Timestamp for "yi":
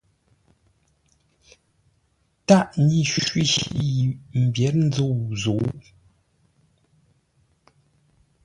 3.95-3.99